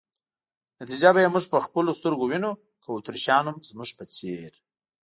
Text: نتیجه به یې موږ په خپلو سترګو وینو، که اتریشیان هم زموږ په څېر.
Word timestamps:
نتیجه 0.81 1.09
به 1.13 1.19
یې 1.23 1.29
موږ 1.33 1.45
په 1.51 1.57
خپلو 1.65 1.97
سترګو 1.99 2.25
وینو، 2.27 2.51
که 2.81 2.87
اتریشیان 2.91 3.45
هم 3.47 3.57
زموږ 3.69 3.89
په 3.97 4.03
څېر. 4.15 4.51